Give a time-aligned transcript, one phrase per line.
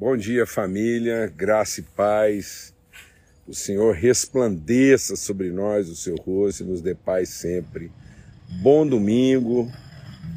[0.00, 2.72] Bom dia, família, graça e paz.
[3.48, 7.90] O Senhor resplandeça sobre nós o seu rosto e nos dê paz sempre.
[8.62, 9.68] Bom domingo,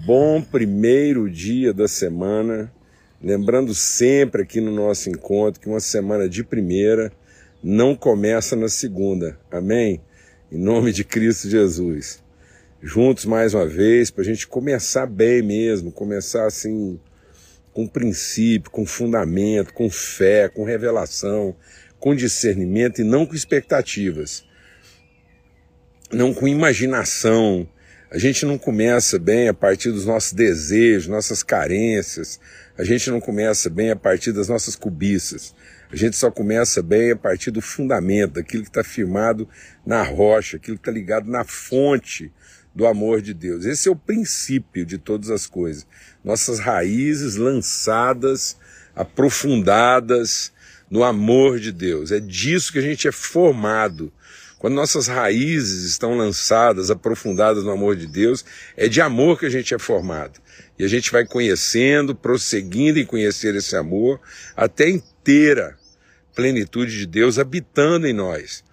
[0.03, 2.73] bom primeiro dia da semana.
[3.21, 7.13] Lembrando sempre aqui no nosso encontro que uma semana de primeira
[7.63, 9.37] não começa na segunda.
[9.51, 10.01] Amém?
[10.51, 12.19] Em nome de Cristo Jesus.
[12.81, 16.99] Juntos mais uma vez, para a gente começar bem mesmo, começar assim
[17.73, 21.55] com princípio, com fundamento, com fé, com revelação,
[21.99, 24.43] com discernimento e não com expectativas,
[26.11, 27.67] não com imaginação.
[28.09, 32.39] A gente não começa bem a partir dos nossos desejos, nossas carências.
[32.77, 35.55] A gente não começa bem a partir das nossas cobiças.
[35.89, 39.47] A gente só começa bem a partir do fundamento, daquilo que está firmado
[39.85, 42.31] na rocha, aquilo que está ligado na fonte
[42.73, 43.65] do amor de Deus.
[43.65, 45.85] Esse é o princípio de todas as coisas.
[46.23, 48.57] Nossas raízes lançadas,
[48.95, 50.51] aprofundadas
[50.89, 52.11] no amor de Deus.
[52.11, 54.11] É disso que a gente é formado.
[54.57, 58.45] Quando nossas raízes estão lançadas, aprofundadas no amor de Deus,
[58.77, 60.39] é de amor que a gente é formado.
[60.77, 64.19] E a gente vai conhecendo, prosseguindo em conhecer esse amor,
[64.55, 65.77] até inteira
[66.35, 68.63] plenitude de Deus habitando em nós.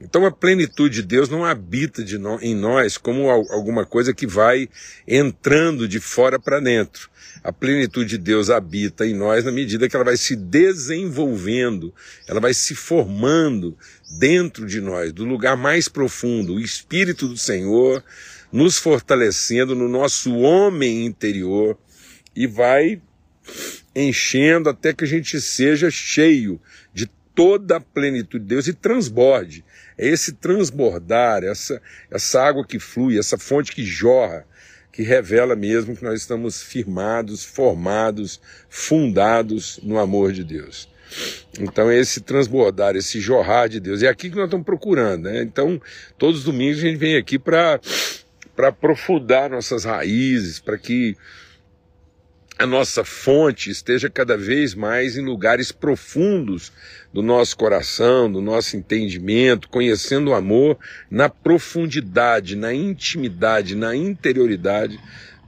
[0.00, 4.26] Então a plenitude de Deus não habita de no, em nós como alguma coisa que
[4.26, 4.68] vai
[5.08, 7.08] entrando de fora para dentro.
[7.42, 11.94] A plenitude de Deus habita em nós na medida que ela vai se desenvolvendo,
[12.26, 13.76] ela vai se formando
[14.18, 18.04] dentro de nós, do lugar mais profundo, o Espírito do Senhor
[18.52, 21.78] nos fortalecendo no nosso homem interior
[22.34, 23.00] e vai
[23.94, 26.60] enchendo até que a gente seja cheio
[26.92, 29.64] de toda a plenitude de Deus e transborde.
[29.98, 31.80] É esse transbordar, essa,
[32.10, 34.46] essa água que flui, essa fonte que jorra,
[34.92, 40.88] que revela mesmo que nós estamos firmados, formados, fundados no amor de Deus.
[41.58, 45.24] Então, esse transbordar, esse jorrar de Deus, é aqui que nós estamos procurando.
[45.24, 45.42] Né?
[45.42, 45.80] Então,
[46.18, 47.80] todos os domingos a gente vem aqui para
[48.58, 51.16] aprofundar nossas raízes, para que
[52.58, 56.72] a nossa fonte esteja cada vez mais em lugares profundos
[57.12, 60.78] do nosso coração, do nosso entendimento, conhecendo o amor
[61.10, 64.98] na profundidade, na intimidade, na interioridade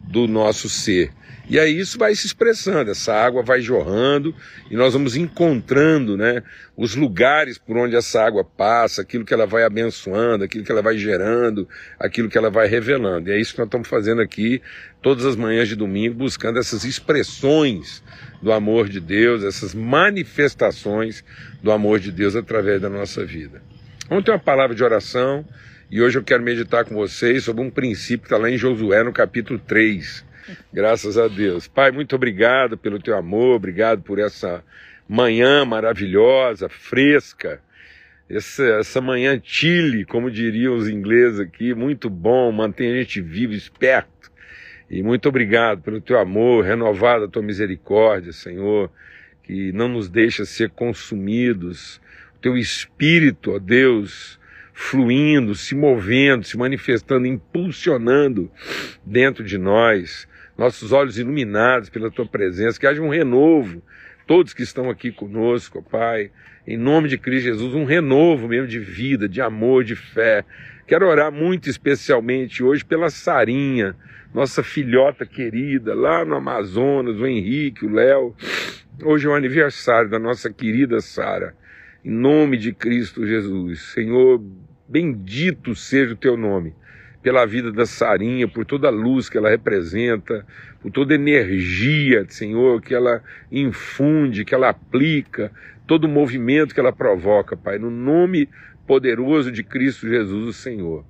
[0.01, 1.11] do nosso ser.
[1.51, 4.35] E aí isso vai se expressando, essa água vai jorrando
[4.71, 6.43] e nós vamos encontrando né,
[6.77, 10.83] os lugares por onde essa água passa, aquilo que ela vai abençoando, aquilo que ela
[10.83, 11.67] vai gerando,
[11.99, 13.31] aquilo que ela vai revelando.
[13.31, 14.61] E é isso que nós estamos fazendo aqui
[15.01, 18.03] todas as manhãs de domingo, buscando essas expressões
[18.43, 21.25] do amor de Deus, essas manifestações
[21.63, 23.63] do amor de Deus através da nossa vida.
[24.07, 25.47] Vamos ter uma palavra de oração
[25.91, 29.03] e hoje eu quero meditar com vocês sobre um princípio que está lá em Josué,
[29.03, 30.28] no capítulo 3
[30.73, 31.67] Graças a Deus.
[31.69, 34.65] Pai, muito obrigado pelo teu amor, obrigado por essa
[35.09, 37.61] manhã maravilhosa, fresca.
[38.29, 43.55] Essa, essa manhã chile, como diriam os ingleses aqui, muito bom, mantém a gente vivo,
[43.55, 44.31] esperto.
[44.91, 48.91] E muito obrigado pelo teu amor, renovada a tua misericórdia, Senhor,
[49.43, 52.01] que não nos deixa ser consumidos.
[52.37, 54.39] O teu espírito, ó Deus,
[54.75, 58.51] fluindo, se movendo, se manifestando, impulsionando
[59.05, 60.28] dentro de nós
[60.59, 63.81] nossos olhos iluminados pela tua presença, que haja um renovo,
[64.27, 66.33] todos que estão aqui conosco, Pai,
[66.67, 70.45] em nome de Cristo Jesus, um renovo mesmo de vida, de amor, de fé.
[70.85, 73.95] Quero orar muito especialmente hoje pela Sarinha,
[74.35, 78.35] nossa filhota querida, lá no Amazonas, o Henrique, o Léo.
[79.03, 81.55] Hoje é o aniversário da nossa querida Sara.
[82.05, 83.93] Em nome de Cristo Jesus.
[83.93, 84.43] Senhor,
[84.89, 86.75] bendito seja o teu nome
[87.23, 90.47] pela vida da Sarinha, por toda a luz que ela representa,
[90.81, 95.51] por toda a energia, Senhor, que ela infunde, que ela aplica,
[95.87, 98.49] todo o movimento que ela provoca, Pai, no nome
[98.87, 101.05] poderoso de Cristo Jesus, o Senhor.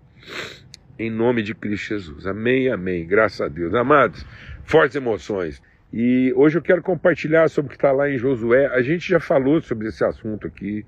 [0.99, 2.27] Em nome de Cristo Jesus.
[2.27, 3.07] Amém, amém.
[3.07, 3.75] Graças a Deus.
[3.75, 4.27] Amados,
[4.65, 5.63] fortes emoções.
[5.93, 8.67] E hoje eu quero compartilhar sobre o que está lá em Josué.
[8.67, 10.85] A gente já falou sobre esse assunto aqui.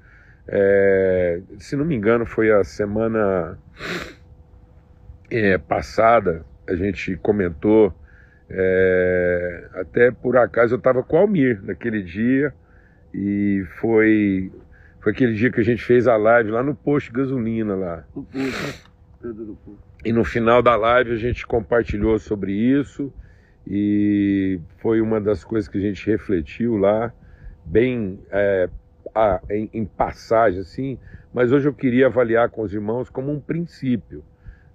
[0.48, 3.56] É, se não me engano, foi a semana
[5.30, 7.94] é, passada, a gente comentou,
[8.48, 12.52] é, até por acaso eu estava com o Almir naquele dia,
[13.14, 14.52] e foi,
[15.00, 18.04] foi aquele dia que a gente fez a live lá no posto de gasolina lá.
[20.04, 23.12] E no final da live a gente compartilhou sobre isso
[23.66, 27.12] e foi uma das coisas que a gente refletiu lá,
[27.64, 28.68] bem é,
[29.14, 30.98] a, em, em passagem assim,
[31.32, 34.24] mas hoje eu queria avaliar com os irmãos como um princípio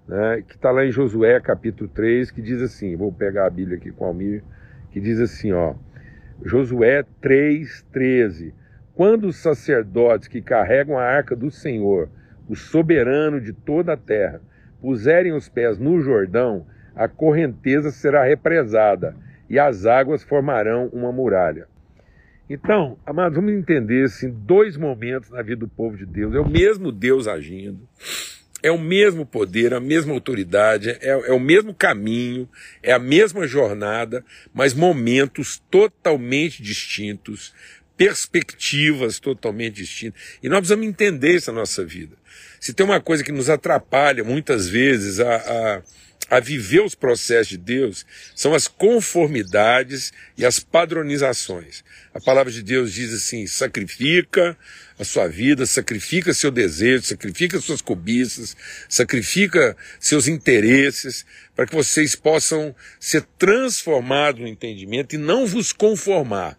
[0.06, 3.76] né, que está lá em Josué capítulo 3, que diz assim: vou pegar a Bíblia
[3.76, 4.42] aqui com o Almir,
[4.90, 5.74] que diz assim: ó,
[6.44, 8.52] Josué 3,13.
[8.94, 12.08] Quando os sacerdotes que carregam a arca do Senhor,
[12.48, 14.40] o soberano de toda a terra,
[14.80, 19.14] puserem os pés no Jordão, a correnteza será represada
[19.50, 21.66] e as águas formarão uma muralha.
[22.48, 26.34] Então, amados, vamos entender assim, dois momentos na vida do povo de Deus.
[26.34, 27.88] É o mesmo Deus agindo,
[28.66, 32.48] é o mesmo poder, a mesma autoridade, é, é, o mesmo caminho,
[32.82, 37.54] é a mesma jornada, mas momentos totalmente distintos,
[37.96, 40.20] perspectivas totalmente distintas.
[40.42, 42.16] E nós precisamos entender isso na nossa vida.
[42.58, 45.82] Se tem uma coisa que nos atrapalha muitas vezes a, a
[46.30, 51.84] a viver os processos de Deus são as conformidades e as padronizações.
[52.12, 54.56] A palavra de Deus diz assim: sacrifica
[54.98, 58.56] a sua vida, sacrifica seu desejo, sacrifica suas cobiças,
[58.88, 61.24] sacrifica seus interesses,
[61.54, 66.58] para que vocês possam ser transformados no entendimento e não vos conformar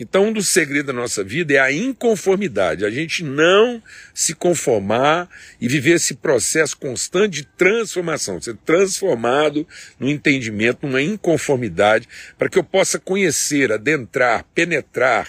[0.00, 3.82] então, um dos segredos da nossa vida é a inconformidade, a gente não
[4.14, 5.28] se conformar
[5.60, 9.66] e viver esse processo constante de transformação, ser transformado
[9.98, 12.08] no entendimento, numa inconformidade,
[12.38, 15.26] para que eu possa conhecer, adentrar, penetrar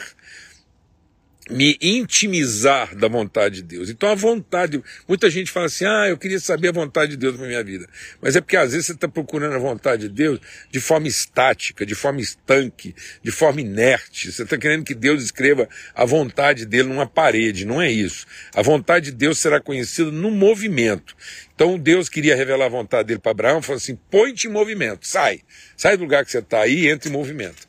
[1.50, 3.90] me intimizar da vontade de Deus.
[3.90, 7.36] Então a vontade, muita gente fala assim, ah, eu queria saber a vontade de Deus
[7.36, 7.88] para minha vida.
[8.22, 11.86] Mas é porque às vezes você está procurando a vontade de Deus de forma estática,
[11.86, 14.32] de forma estanque, de forma inerte.
[14.32, 17.66] Você está querendo que Deus escreva a vontade dele numa parede.
[17.66, 18.28] Não é isso.
[18.54, 21.16] A vontade de Deus será conhecida no movimento.
[21.56, 25.42] Então Deus queria revelar a vontade dele para Abraão, falou assim: põe-te em movimento, sai,
[25.76, 27.69] sai do lugar que você está aí entra em movimento.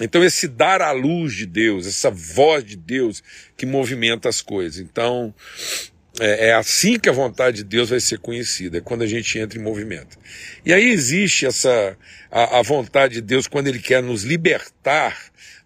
[0.00, 3.22] Então, esse dar à luz de Deus, essa voz de Deus
[3.56, 4.78] que movimenta as coisas.
[4.78, 5.34] Então,
[6.20, 9.38] é, é, assim que a vontade de Deus vai ser conhecida, é quando a gente
[9.38, 10.18] entra em movimento.
[10.64, 11.96] E aí existe essa
[12.30, 15.16] a, a vontade de Deus quando Ele quer nos libertar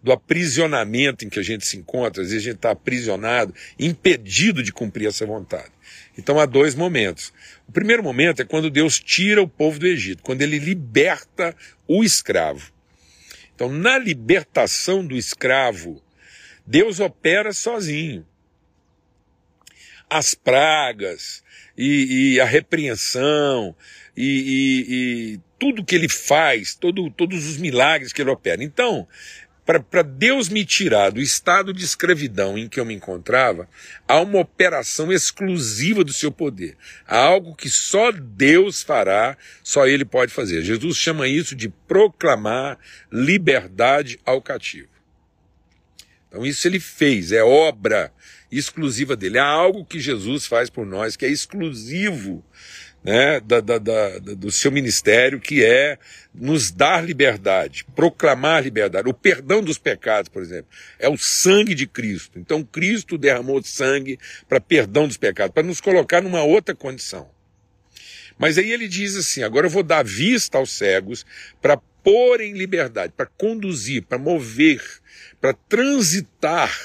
[0.02, 2.22] do aprisionamento em que a gente se encontra.
[2.22, 5.70] Às vezes a gente está aprisionado, impedido de cumprir essa vontade.
[6.18, 7.32] Então há dois momentos.
[7.68, 11.54] O primeiro momento é quando Deus tira o povo do Egito, quando Ele liberta
[11.86, 12.72] o escravo.
[13.54, 16.02] Então, na libertação do escravo,
[16.66, 18.26] Deus opera sozinho.
[20.08, 21.42] As pragas
[21.76, 23.74] e, e a repreensão
[24.16, 28.62] e, e, e, tudo que ele faz, todo, todos os milagres que ele opera.
[28.62, 29.08] Então,
[29.64, 33.68] para Deus me tirar do estado de escravidão em que eu me encontrava,
[34.08, 36.76] há uma operação exclusiva do seu poder.
[37.06, 40.62] Há algo que só Deus fará, só Ele pode fazer.
[40.62, 42.78] Jesus chama isso de proclamar
[43.10, 44.88] liberdade ao cativo.
[46.28, 48.10] Então, isso ele fez, é obra
[48.50, 49.38] exclusiva dele.
[49.38, 52.42] Há algo que Jesus faz por nós que é exclusivo
[53.04, 55.98] né, da, da, da, do seu ministério, que é
[56.32, 59.08] nos dar liberdade, proclamar liberdade.
[59.08, 62.38] O perdão dos pecados, por exemplo, é o sangue de Cristo.
[62.38, 64.18] Então, Cristo derramou sangue
[64.48, 67.28] para perdão dos pecados, para nos colocar numa outra condição.
[68.38, 71.26] Mas aí ele diz assim: agora eu vou dar vista aos cegos
[71.60, 74.82] para pôr em liberdade, para conduzir, para mover,
[75.40, 76.76] para transitar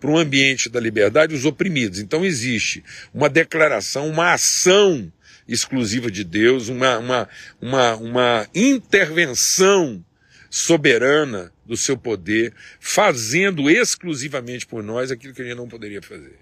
[0.00, 1.98] para um ambiente da liberdade os oprimidos.
[1.98, 2.84] Então existe
[3.14, 5.10] uma declaração, uma ação
[5.48, 7.28] exclusiva de Deus, uma, uma,
[7.60, 10.04] uma, uma intervenção
[10.50, 16.38] soberana do seu poder, fazendo exclusivamente por nós aquilo que a gente não poderia fazer.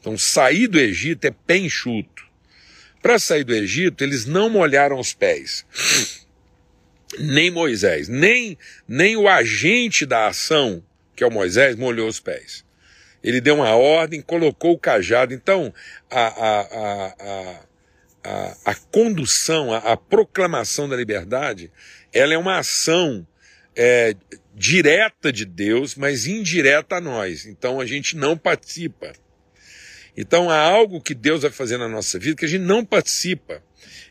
[0.00, 2.24] Então, sair do Egito é pé enxuto.
[3.02, 5.64] Para sair do Egito, eles não molharam os pés.
[7.18, 10.82] Nem Moisés, nem, nem o agente da ação,
[11.14, 12.64] que é o Moisés, molhou os pés.
[13.22, 15.32] Ele deu uma ordem, colocou o cajado.
[15.32, 15.72] Então,
[16.10, 17.65] a, a, a, a
[18.26, 21.70] a, a condução, a, a, proclamação da liberdade,
[22.12, 23.26] ela é uma ação
[23.76, 24.16] é,
[24.54, 27.46] direta de Deus, mas indireta a nós.
[27.46, 29.12] Então a gente não participa.
[30.16, 33.62] Então há algo que Deus vai fazer na nossa vida que a gente não participa.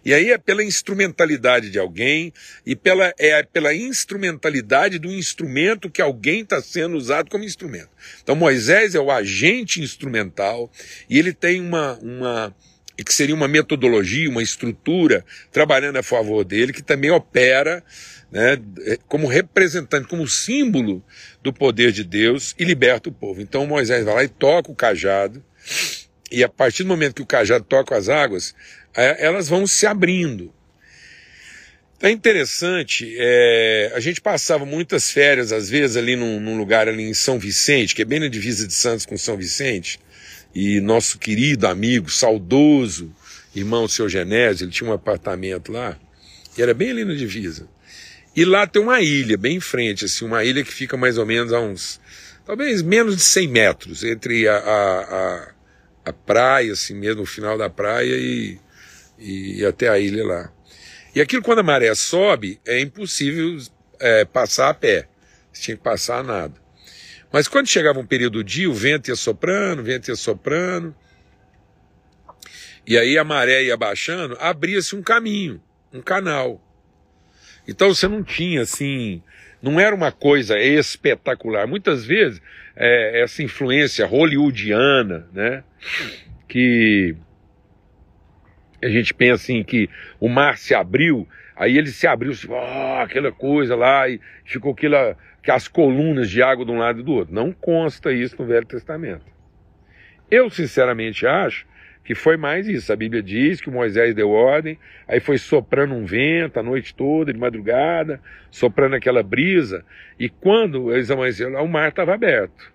[0.05, 2.31] E aí é pela instrumentalidade de alguém
[2.63, 7.89] e pela, é pela instrumentalidade do instrumento que alguém está sendo usado como instrumento.
[8.21, 10.71] Então Moisés é o agente instrumental
[11.09, 12.55] e ele tem uma, uma,
[12.97, 17.83] e que seria uma metodologia, uma estrutura trabalhando a favor dele, que também opera
[18.31, 18.57] né,
[19.07, 21.03] como representante, como símbolo
[21.43, 23.41] do poder de Deus e liberta o povo.
[23.41, 25.43] Então Moisés vai lá e toca o cajado,
[26.31, 28.55] e a partir do momento que o cajado toca as águas,
[28.95, 30.53] é, elas vão se abrindo.
[32.01, 37.03] É interessante, é, a gente passava muitas férias, às vezes, ali num, num, lugar ali
[37.03, 39.97] em São Vicente, que é bem na divisa de Santos com São Vicente,
[40.55, 43.13] e nosso querido amigo, saudoso
[43.55, 45.97] irmão seu Genésio, ele tinha um apartamento lá,
[46.57, 47.67] e era bem ali na divisa.
[48.35, 51.25] E lá tem uma ilha, bem em frente, assim, uma ilha que fica mais ou
[51.25, 52.01] menos a uns,
[52.45, 55.51] talvez menos de 100 metros, entre a, a, a,
[56.05, 58.59] a praia, assim mesmo, o final da praia e,
[59.17, 60.51] e, até a ilha lá.
[61.13, 63.57] E aquilo, quando a maré sobe, é impossível
[63.99, 65.07] é, passar a pé.
[65.53, 66.64] Você tinha que passar a nada.
[67.35, 70.95] Mas quando chegava um período do dia, o vento ia soprando, o vento ia soprando,
[72.87, 75.61] e aí a maré ia baixando, abria-se um caminho,
[75.91, 76.61] um canal.
[77.67, 79.21] Então você não tinha assim,
[79.61, 81.67] não era uma coisa espetacular.
[81.67, 82.41] Muitas vezes
[82.73, 85.61] é, essa influência hollywoodiana, né,
[86.47, 87.17] que
[88.81, 89.89] a gente pensa assim que
[90.21, 95.17] o mar se abriu, aí ele se abriu, oh, aquela coisa lá e ficou aquela,
[95.51, 97.33] as colunas de água de um lado e do outro.
[97.33, 99.25] Não consta isso no Velho Testamento.
[100.29, 101.65] Eu sinceramente acho
[102.05, 102.93] que foi mais isso.
[102.93, 107.33] A Bíblia diz que Moisés deu ordem, aí foi soprando um vento a noite toda,
[107.33, 108.21] de madrugada,
[108.51, 109.83] soprando aquela brisa,
[110.19, 112.71] e quando eles amanheceram, o mar estava aberto.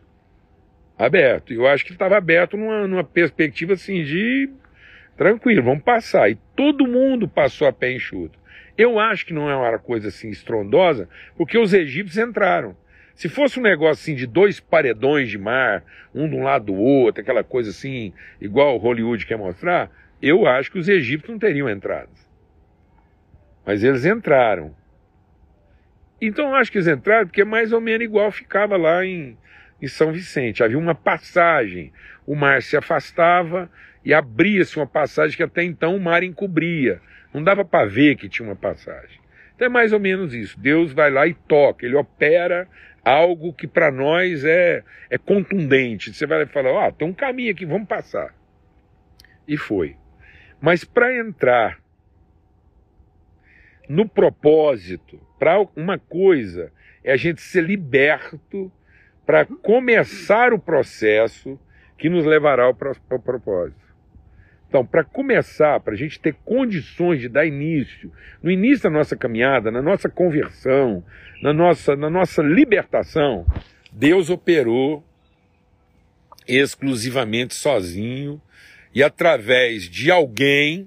[0.98, 1.52] Aberto.
[1.52, 4.50] Eu acho que estava aberto numa, numa perspectiva assim de
[5.16, 6.28] tranquilo, vamos passar.
[6.30, 8.38] E todo mundo passou a pé enxuto.
[8.80, 11.06] Eu acho que não é uma coisa assim estrondosa,
[11.36, 12.74] porque os egípcios entraram.
[13.14, 15.84] Se fosse um negócio assim de dois paredões de mar,
[16.14, 19.90] um de um lado do outro, aquela coisa assim, igual Hollywood quer mostrar,
[20.22, 22.08] eu acho que os egípcios não teriam entrado.
[23.66, 24.74] Mas eles entraram.
[26.18, 29.36] Então eu acho que eles entraram porque mais ou menos igual ficava lá em,
[29.82, 30.64] em São Vicente.
[30.64, 31.92] Havia uma passagem,
[32.26, 33.70] o mar se afastava
[34.02, 36.98] e abria-se uma passagem que até então o mar encobria.
[37.32, 39.20] Não dava para ver que tinha uma passagem.
[39.54, 40.58] Então é mais ou menos isso.
[40.58, 42.66] Deus vai lá e toca, ele opera
[43.04, 46.12] algo que para nós é, é contundente.
[46.12, 48.34] Você vai falar, ó, oh, tem um caminho aqui, vamos passar.
[49.46, 49.96] E foi.
[50.60, 51.78] Mas para entrar
[53.88, 56.72] no propósito, para uma coisa
[57.02, 58.70] é a gente ser liberto
[59.24, 61.58] para começar o processo
[61.96, 62.76] que nos levará ao,
[63.10, 63.89] ao propósito.
[64.70, 69.16] Então, para começar, para a gente ter condições de dar início, no início da nossa
[69.16, 71.02] caminhada, na nossa conversão,
[71.42, 73.44] na nossa, na nossa libertação,
[73.90, 75.02] Deus operou
[76.46, 78.40] exclusivamente sozinho
[78.94, 80.86] e através de alguém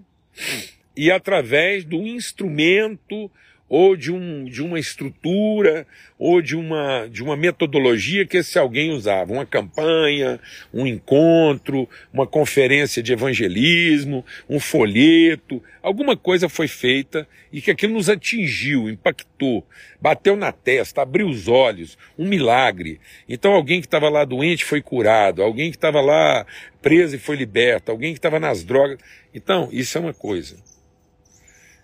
[0.96, 3.30] e através do instrumento
[3.68, 5.88] ou de, um, de uma estrutura,
[6.20, 9.34] ou de uma, de uma metodologia que esse alguém usava.
[9.34, 10.40] Uma campanha,
[10.74, 17.94] um encontro, uma conferência de evangelismo, um folheto, alguma coisa foi feita e que aquilo
[17.94, 19.66] nos atingiu, impactou,
[20.00, 23.00] bateu na testa, abriu os olhos, um milagre.
[23.28, 26.46] Então alguém que estava lá doente foi curado, alguém que estava lá
[26.82, 29.00] preso e foi liberto, alguém que estava nas drogas.
[29.34, 30.73] Então, isso é uma coisa.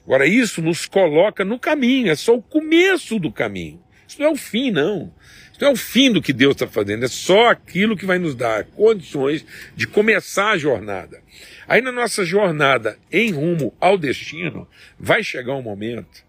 [0.09, 3.79] Agora, isso nos coloca no caminho, é só o começo do caminho.
[4.07, 5.13] Isso não é o fim, não.
[5.51, 8.17] Isso não é o fim do que Deus está fazendo, é só aquilo que vai
[8.17, 11.21] nos dar condições de começar a jornada.
[11.67, 14.67] Aí na nossa jornada em rumo ao destino,
[14.99, 16.25] vai chegar um momento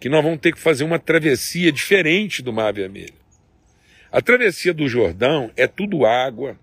[0.00, 3.12] que nós vamos ter que fazer uma travessia diferente do Mar Vermelho.
[4.10, 6.58] A travessia do Jordão é tudo água,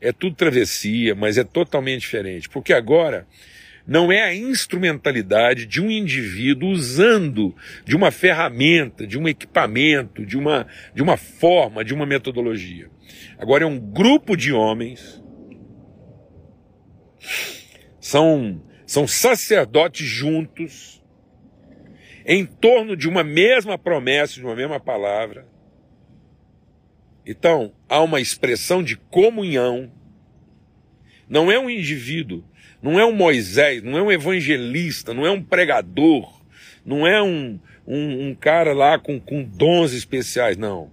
[0.00, 3.28] é tudo travessia, mas é totalmente diferente, porque agora
[3.86, 10.38] não é a instrumentalidade de um indivíduo usando de uma ferramenta, de um equipamento, de
[10.38, 12.90] uma, de uma forma, de uma metodologia.
[13.38, 15.22] Agora é um grupo de homens,
[18.00, 21.02] são, são sacerdotes juntos,
[22.26, 25.46] em torno de uma mesma promessa, de uma mesma palavra.
[27.26, 29.92] Então, há uma expressão de comunhão.
[31.28, 32.44] Não é um indivíduo
[32.84, 36.38] não é um Moisés, não é um evangelista, não é um pregador,
[36.84, 40.92] não é um, um, um cara lá com, com dons especiais, não.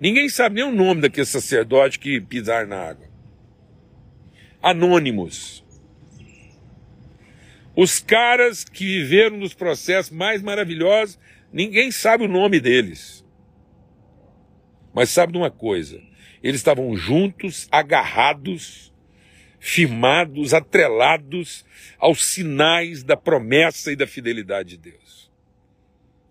[0.00, 3.08] Ninguém sabe nem o nome daquele sacerdote que pisar na água.
[4.62, 5.64] Anônimos.
[7.74, 11.18] Os caras que viveram nos processos mais maravilhosos,
[11.52, 13.24] ninguém sabe o nome deles.
[14.94, 16.00] Mas sabe de uma coisa:
[16.40, 18.90] eles estavam juntos, agarrados,
[19.60, 21.66] firmados, atrelados
[21.98, 25.30] aos sinais da promessa e da fidelidade de Deus.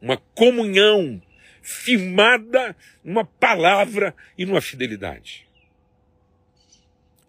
[0.02, 1.22] Uma comunhão
[1.62, 5.48] firmada numa palavra e numa fidelidade.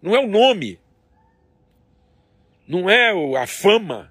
[0.01, 0.81] Não é o nome,
[2.67, 4.11] não é a fama,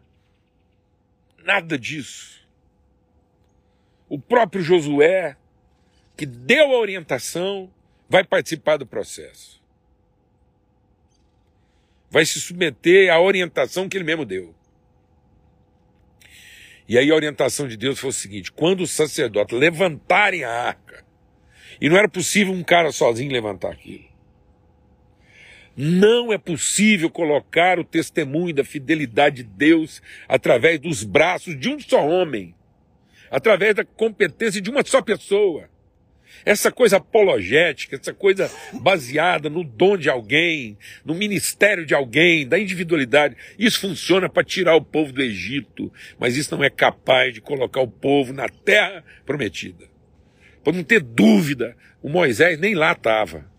[1.39, 2.47] nada disso.
[4.07, 5.35] O próprio Josué,
[6.15, 7.71] que deu a orientação,
[8.07, 9.58] vai participar do processo
[12.09, 14.55] vai se submeter à orientação que ele mesmo deu.
[16.87, 21.05] E aí a orientação de Deus foi o seguinte: quando os sacerdotes levantarem a arca,
[21.79, 24.09] e não era possível um cara sozinho levantar aquilo.
[25.77, 31.79] Não é possível colocar o testemunho da fidelidade de Deus através dos braços de um
[31.79, 32.53] só homem,
[33.31, 35.69] através da competência de uma só pessoa.
[36.45, 42.57] Essa coisa apologética, essa coisa baseada no dom de alguém, no ministério de alguém, da
[42.57, 47.41] individualidade, isso funciona para tirar o povo do Egito, mas isso não é capaz de
[47.41, 49.85] colocar o povo na terra prometida.
[50.63, 53.49] Para não ter dúvida, o Moisés nem lá estava.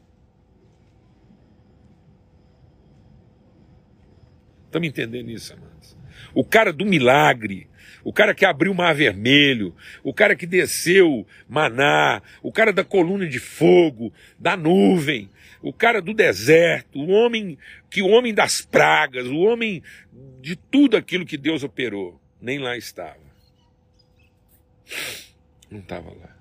[4.66, 5.96] Estamos entendendo isso, amados?
[6.32, 7.68] O cara do milagre,
[8.04, 12.85] o cara que abriu o mar vermelho, o cara que desceu maná, o cara da
[12.85, 15.28] coluna de fogo, da nuvem,
[15.62, 17.59] o cara do deserto, o homem
[17.90, 19.83] que o homem das pragas, o homem
[20.40, 23.30] de tudo aquilo que Deus operou, nem lá estava.
[25.71, 26.37] Não estava lá.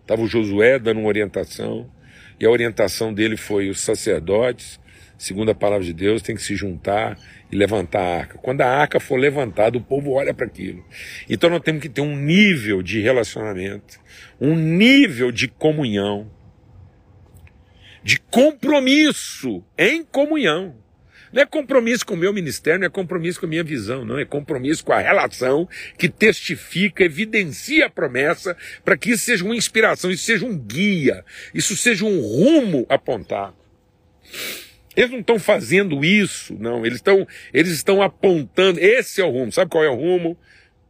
[0.00, 1.90] Estava o Josué dando uma orientação,
[2.38, 4.80] e a orientação dele foi os sacerdotes,
[5.16, 7.16] segundo a palavra de Deus, tem que se juntar
[7.54, 8.38] e levantar a arca.
[8.38, 10.84] Quando a arca for levantada, o povo olha para aquilo.
[11.30, 14.00] Então nós temos que ter um nível de relacionamento,
[14.40, 16.28] um nível de comunhão,
[18.02, 20.82] de compromisso em comunhão.
[21.32, 24.18] Não é compromisso com o meu ministério, não é compromisso com a minha visão, não.
[24.18, 29.56] É compromisso com a relação que testifica, evidencia a promessa, para que isso seja uma
[29.56, 33.56] inspiração, isso seja um guia, isso seja um rumo apontado.
[34.96, 36.84] Eles não estão fazendo isso, não.
[36.84, 38.78] Eles estão, eles estão apontando.
[38.78, 39.52] Esse é o rumo.
[39.52, 40.36] Sabe qual é o rumo?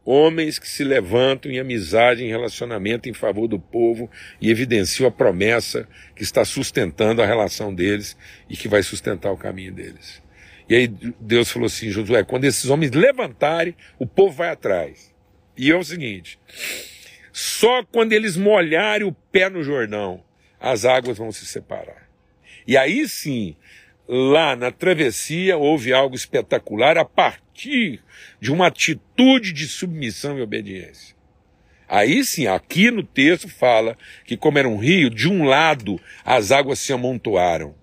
[0.03, 4.09] Homens que se levantam em amizade, em relacionamento em favor do povo
[4.39, 8.15] e evidenciam a promessa que está sustentando a relação deles
[8.47, 10.21] e que vai sustentar o caminho deles.
[10.69, 10.87] E aí
[11.19, 15.13] Deus falou assim, Josué, quando esses homens levantarem, o povo vai atrás.
[15.57, 16.39] E é o seguinte:
[17.31, 20.23] só quando eles molharem o pé no Jordão,
[20.59, 22.09] as águas vão se separar.
[22.67, 23.55] E aí sim,
[24.07, 28.01] lá na travessia houve algo espetacular a partir
[28.39, 31.15] de uma atitude de submissão e obediência.
[31.87, 36.51] Aí sim, aqui no texto fala que, como era um rio, de um lado as
[36.51, 37.75] águas se amontoaram.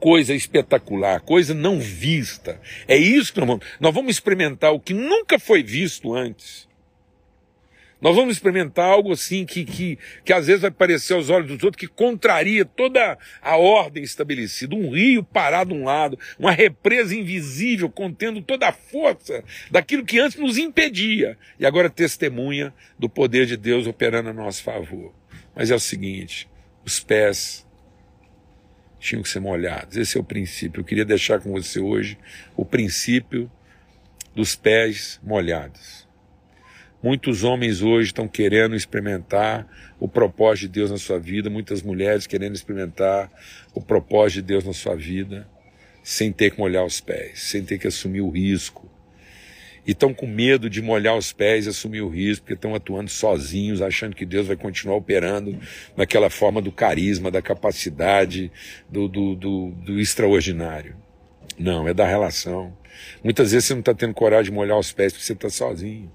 [0.00, 2.60] Coisa espetacular, coisa não vista.
[2.86, 3.66] É isso que nós vamos.
[3.80, 6.68] Nós vamos experimentar o que nunca foi visto antes.
[8.04, 11.64] Nós vamos experimentar algo assim que, que, que às vezes vai parecer aos olhos dos
[11.64, 14.76] outros que contraria toda a ordem estabelecida.
[14.76, 20.20] Um rio parado de um lado, uma represa invisível contendo toda a força daquilo que
[20.20, 25.14] antes nos impedia e agora testemunha do poder de Deus operando a nosso favor.
[25.56, 26.46] Mas é o seguinte:
[26.84, 27.66] os pés
[29.00, 29.96] tinham que ser molhados.
[29.96, 30.80] Esse é o princípio.
[30.80, 32.18] Eu queria deixar com você hoje
[32.54, 33.50] o princípio
[34.34, 36.03] dos pés molhados.
[37.04, 39.68] Muitos homens hoje estão querendo experimentar
[40.00, 43.30] o propósito de Deus na sua vida, muitas mulheres querendo experimentar
[43.74, 45.46] o propósito de Deus na sua vida,
[46.02, 48.90] sem ter que molhar os pés, sem ter que assumir o risco.
[49.86, 53.10] E estão com medo de molhar os pés e assumir o risco, porque estão atuando
[53.10, 55.60] sozinhos, achando que Deus vai continuar operando
[55.94, 58.50] naquela forma do carisma, da capacidade,
[58.88, 60.96] do, do, do, do extraordinário.
[61.58, 62.74] Não, é da relação.
[63.22, 66.10] Muitas vezes você não está tendo coragem de molhar os pés porque você está sozinho.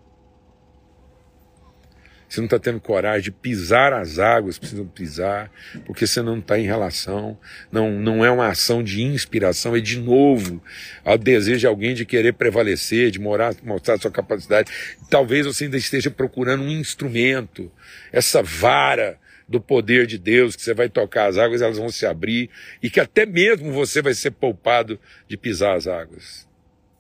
[2.29, 5.51] Você não está tendo coragem de pisar as águas que precisam pisar,
[5.83, 7.35] porque você não está em relação.
[7.71, 10.61] Não, não é uma ação de inspiração, é de novo
[11.03, 14.71] o desejo de alguém de querer prevalecer, de morar, mostrar sua capacidade.
[15.09, 17.71] Talvez você ainda esteja procurando um instrumento,
[18.11, 22.05] essa vara do poder de Deus, que você vai tocar as águas, elas vão se
[22.05, 22.51] abrir,
[22.83, 26.47] e que até mesmo você vai ser poupado de pisar as águas.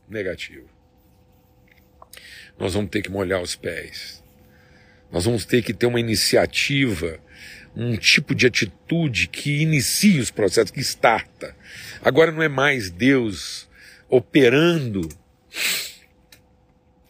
[0.09, 0.65] Negativo.
[2.57, 4.19] Nós vamos ter que molhar os pés
[5.11, 7.19] nós vamos ter que ter uma iniciativa,
[7.75, 11.55] um tipo de atitude que inicie os processos, que starta.
[12.01, 13.67] Agora não é mais Deus
[14.07, 15.07] operando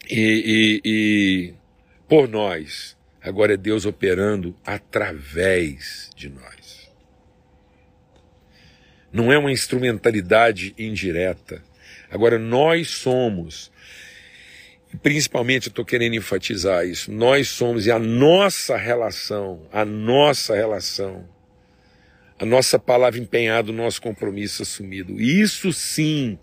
[0.08, 1.54] e, e, e
[2.08, 2.96] por nós.
[3.22, 6.90] Agora é Deus operando através de nós.
[9.12, 11.62] Não é uma instrumentalidade indireta.
[12.10, 13.70] Agora nós somos
[14.98, 21.28] principalmente eu estou querendo enfatizar isso, nós somos e a nossa relação, a nossa relação,
[22.38, 26.38] a nossa palavra empenhada, o nosso compromisso assumido, isso sim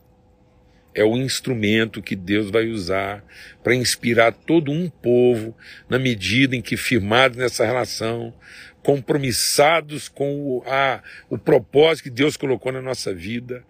[0.98, 3.24] é o instrumento que Deus vai usar
[3.64, 5.56] para inspirar todo um povo
[5.88, 8.34] na medida em que firmados nessa relação,
[8.82, 13.64] compromissados com o, a, o propósito que Deus colocou na nossa vida,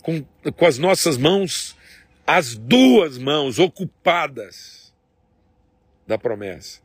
[0.00, 0.24] com,
[0.56, 1.76] com as nossas mãos
[2.26, 4.94] as duas mãos ocupadas
[6.06, 6.80] da promessa.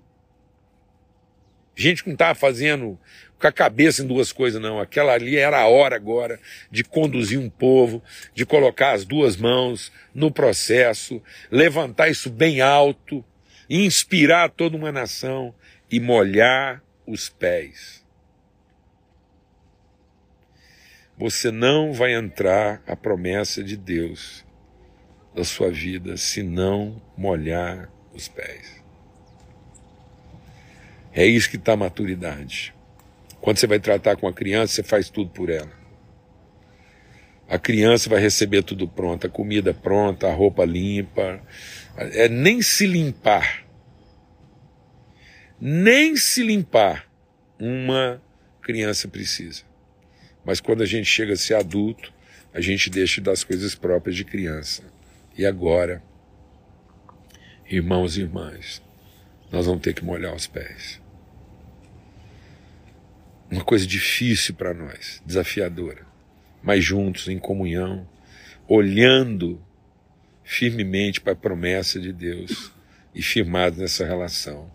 [1.75, 2.99] Gente que não estava fazendo
[3.39, 4.79] com a cabeça em duas coisas, não.
[4.79, 6.39] Aquela ali era a hora agora
[6.71, 8.01] de conduzir um povo,
[8.33, 11.21] de colocar as duas mãos no processo,
[11.51, 13.23] levantar isso bem alto,
[13.69, 15.53] inspirar toda uma nação
[15.89, 18.03] e molhar os pés.
[21.15, 24.46] Você não vai entrar a promessa de Deus
[25.37, 28.83] da sua vida se não molhar os pés.
[31.13, 32.73] É isso que está a maturidade.
[33.39, 35.71] Quando você vai tratar com a criança, você faz tudo por ela.
[37.47, 41.39] A criança vai receber tudo pronto, a comida pronta, a roupa limpa.
[41.95, 43.63] É nem se limpar.
[45.61, 47.07] Nem se limpar
[47.59, 48.19] uma
[48.59, 49.61] criança precisa.
[50.43, 52.11] Mas quando a gente chega a ser adulto,
[52.51, 54.96] a gente deixa das coisas próprias de criança.
[55.37, 56.01] E agora,
[57.69, 58.81] irmãos e irmãs,
[59.51, 60.99] nós vamos ter que molhar os pés.
[63.51, 66.07] Uma coisa difícil para nós, desafiadora,
[66.63, 68.09] mas juntos, em comunhão,
[68.67, 69.61] olhando
[70.43, 72.71] firmemente para a promessa de Deus
[73.13, 74.71] e firmados nessa relação,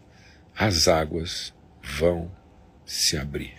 [0.56, 2.30] as águas vão
[2.86, 3.56] se abrir.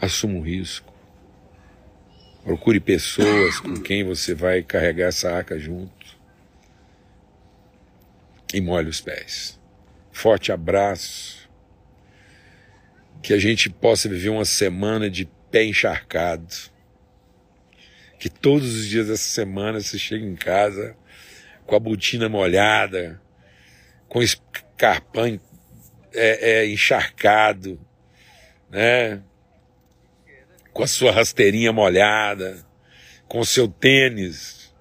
[0.00, 0.89] Assuma um risco
[2.44, 6.18] Procure pessoas com quem você vai carregar essa arca junto.
[8.52, 9.60] E molhe os pés.
[10.10, 11.48] Forte abraço.
[13.22, 16.54] Que a gente possa viver uma semana de pé encharcado.
[18.18, 20.96] Que todos os dias dessa semana você chegue em casa
[21.66, 23.20] com a botina molhada,
[24.08, 25.40] com escarpão
[26.12, 27.78] é, é, encharcado,
[28.68, 29.22] né?
[30.72, 32.64] Com a sua rasteirinha molhada,
[33.28, 34.72] com o seu tênis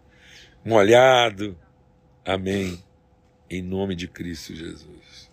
[0.63, 1.57] molhado.
[2.25, 2.83] Amém.
[3.49, 5.29] Em nome de Cristo Jesus.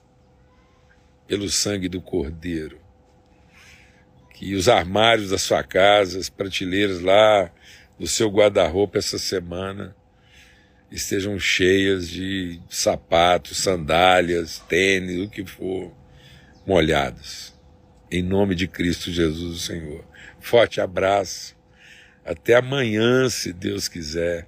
[1.27, 2.81] Pelo sangue do Cordeiro.
[4.33, 7.51] Que os armários da sua casa, as prateleiras lá
[7.99, 9.97] do seu guarda-roupa essa semana
[10.91, 15.93] estejam cheias de sapatos, sandálias, tênis, o que for,
[16.67, 17.55] molhados.
[18.11, 20.05] Em nome de Cristo Jesus, o Senhor.
[20.47, 21.57] Forte abraço.
[22.25, 24.47] Até amanhã, se Deus quiser,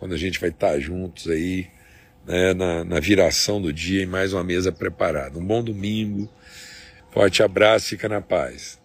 [0.00, 1.68] quando a gente vai estar juntos aí,
[2.26, 5.38] né, na, na viração do dia, em mais uma mesa preparada.
[5.38, 6.28] Um bom domingo.
[7.12, 8.80] Forte abraço, fica na paz.